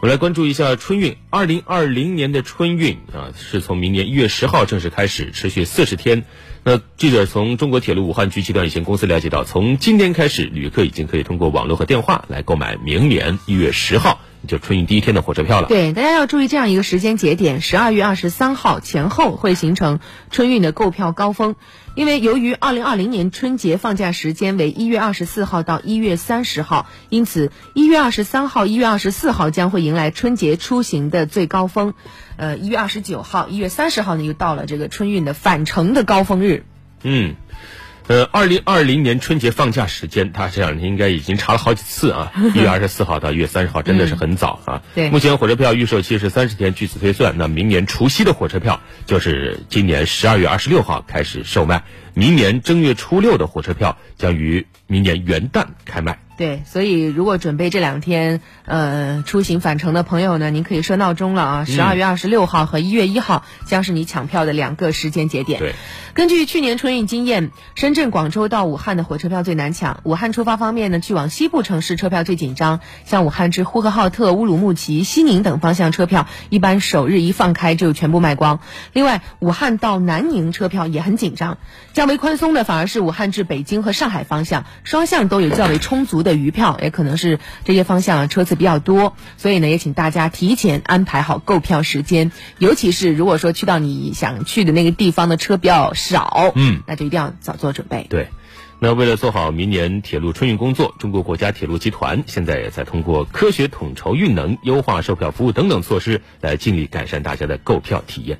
[0.00, 1.16] 我们来关注一下春运。
[1.28, 6.24] 二零二零年的春运啊，是从明年一月十号正式开始，持续四十天。
[6.62, 15.68] 那记者从中国铁路武汉局集团有限公司了解到，从今天开始，旅客已经可以通过网络和电话来购买明年一月十号就春运第一天的火车票了。
[15.68, 21.56] 对，大家要注意这样一个时间节点：十二月二十三号前后会形成春运的购票高峰。
[21.94, 31.94] 因为由于二零二零年春节放假时间为一月二十四号到一月三十号，因此一月二十三号、一月二十四号将会迎来春节出行的最高峰。
[32.36, 36.64] 呃，一月二十九号、一月三十号呢，又到了这个春运的返程的高峰日。
[37.02, 37.34] 嗯。
[38.08, 42.32] 呃，二零二零年春节放假时间，他这两天应该已经查了好几次啊。
[42.56, 44.82] 一月二十四号到一月三十号，真的是很早啊。
[44.96, 51.82] 对，目前火车票预售期是三十天，据此推算，那明年除夕的火车票就是今年十二月二十六号开始售卖，
[52.14, 56.18] 明年正月初六的火车票将于明年元旦开卖。
[56.38, 61.64] 对，所以如果准备这两天呃出行返程的朋友呢，您可以设闹钟了啊。
[61.64, 65.58] 十二月二十六号和一月一号将是你抢票的两个时间节点。
[65.58, 65.74] 对，
[66.14, 69.98] 根据去年春运经验，深圳、广州到武汉的火车票最难抢。
[70.04, 78.60] 武汉出发方面呢，去往西部城市车票最紧张，像武汉至呼和浩特、乌鲁木齐、西宁等方向车票，一般首日一放开就全部卖光。
[78.92, 81.58] 另外，武汉到南宁车票也很紧张，
[81.94, 86.27] 较为宽松的反而是武汉至北京和上海方向，双向都有较为充足的。
[86.28, 92.30] 的余票也可能是这些方向车次比较多，所以呢，也请大家提前安排好购票时间。
[92.58, 98.06] 尤其是如果说去到你想去的那个地方的车比较少，嗯，那就一定要早做准备。
[98.08, 98.28] 对，
[98.78, 108.38] 那为了做好明年铁路春运工作，中国国家铁路集团现在也在通过科学统筹运能、优化售票服务等等措施，来尽力改善大家的购票体验。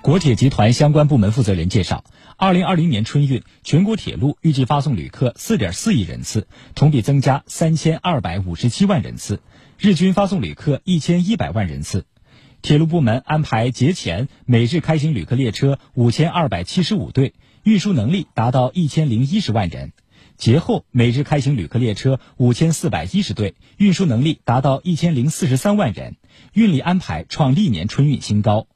[0.00, 2.04] 国铁集团相关部门负责人介绍，
[2.40, 9.42] 二零二零年春运，全国铁路预计发送旅客四点四亿人次，同比增加三千二百五十七万人次，
[9.76, 12.06] 日均发送旅客一千一百万人次。
[12.62, 19.88] 铁路部门安排节前每日开行旅客列车五千二百七十五对，运输能力达到一千零一十万人；
[20.36, 26.14] 节后每日开行旅客列车五千四百一十对，运输能力达到一千零四十三万人，
[26.52, 28.68] 运力安排创历年春运新高。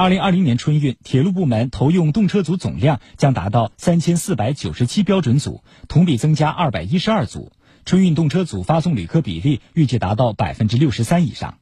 [0.00, 7.50] 二零二零年春运，铁路部门投用动车组总量将达到三千四百九十七标准组，同比增加二百一十二组。
[7.84, 11.58] 春运动车组发送旅客比例预计达到百分之六十三以上。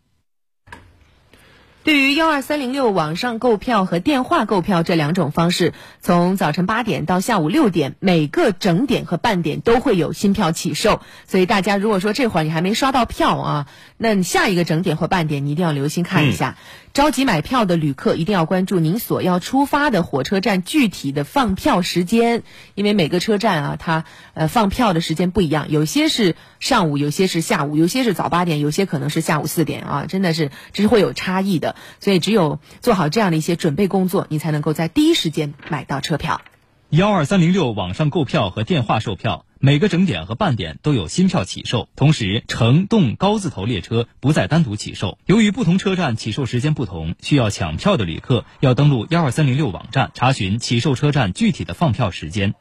[1.86, 11.00] 对于幺二三零六网上购票和电话购票这两种方式，从早晨八点到下午六点，每个整点和半点都会有新票起售。
[11.28, 13.66] 所以大家如果说这会儿你还没刷到票啊，
[13.98, 16.56] 那你下一个整点或半点你一定要留心看一下。
[16.92, 22.42] 着急买票的旅客一定要关注您所要出发的火车站具体的放票时间，
[22.74, 24.04] 因为每个车站啊，它
[24.34, 31.75] 呃放票的时间不一样，有些是上午，有些是下午，有些是早八点，有些可能是下午四点啊，真的是这是会有差异的。
[32.00, 36.40] 所以只有做好这样的一些准备工作，你才能够在第一时间买到车票。
[36.90, 41.88] 幺二三零六网上购票和电话售票，每个整点和半点都有新票起售。
[41.96, 45.18] 同时，城动高字头列车不再单独起售。
[45.26, 52.54] 由于不同车站起售时间不同，需要抢票的旅客要登录幺二三零六网站查询起售车站具体的放票时间。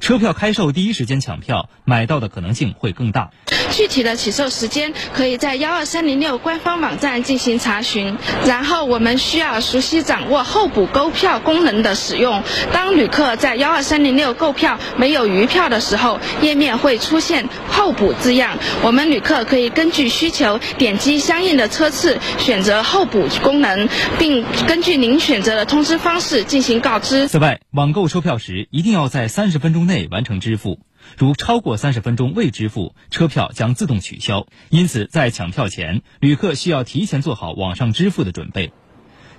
[0.00, 3.30] 车票开售第一时间抢票，买到的可能性会更大。
[3.70, 8.16] 具体的起售时间可以在幺二三零六官方网站进行查询。
[8.46, 12.42] 然后我们需要熟悉掌握候补购票功能的使用。
[12.72, 18.56] 当旅客在幺二三零六购票没有余票的时候，页面会出现候补字样。
[18.82, 23.88] 我们旅客可以根据需求点击相应的车次，选择候补功能，
[24.18, 27.28] 并根据您选择的通知方式进行告知。
[27.28, 29.87] 此外，网购车票时一定要在三十分钟。
[29.88, 30.78] 内完成支付，
[31.16, 34.46] 如超过三十分钟未支付，车票将自动取消。
[34.68, 38.72] 因此，在抢票前，旅客需要提前做好网上支付的准备。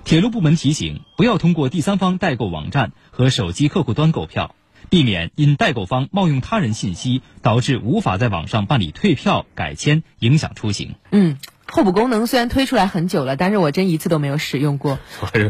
[0.04, 4.54] 铁路部门提醒，不要通过第三方代购网站和手机客户端购票，
[4.90, 10.96] 避免因代购方冒用他人信息，导致无法在网上办理退票、改签，影响出行。
[11.12, 11.38] 嗯。
[11.72, 14.98] 候补功能虽然推出来很久了，但是我真一次都没有使用过，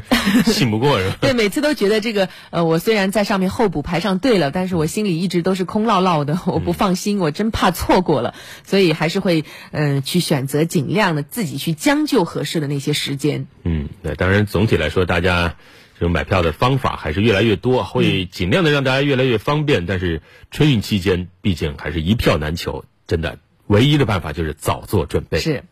[0.44, 1.16] 信不过是吧？
[1.22, 8.34] 对，每次都觉得这个呃，我虽然在上面候补排上队了，但是我心里一直都是空落落的， 我不放心，我真怕错过了，
[8.64, 13.46] 所以还是会嗯去选择尽量的自己去将就合适的那些时间。
[13.64, 15.54] 嗯，对，当然总体来说，大家
[15.98, 19.86] 这种买票的方法还是越来越多，会尽量的让大家越来越方便。
[19.86, 25.38] 但是春运期间，毕竟还是一票难求，真的，唯一的办法就是早做准备。
[25.38, 25.64] 是。